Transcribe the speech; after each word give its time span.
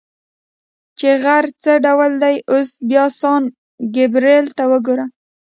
چې 0.99 1.09
غر 1.23 1.45
څه 1.63 1.71
ډول 1.85 2.11
دی، 2.23 2.35
اوس 2.51 2.69
بیا 2.89 3.05
سان 3.19 3.43
ګبرېل 3.95 4.45
ته 4.57 4.63
وګوره. 4.71 5.05